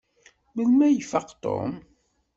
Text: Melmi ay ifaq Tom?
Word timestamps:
Melmi 0.55 0.83
ay 0.85 0.95
ifaq 1.01 1.27
Tom? 1.43 1.71